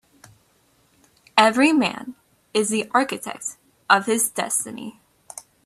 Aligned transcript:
Every 1.37 1.71
man 1.73 2.15
is 2.55 2.69
the 2.69 2.89
architect 2.91 3.57
of 3.87 4.07
his 4.07 4.29
destiny. 4.31 4.99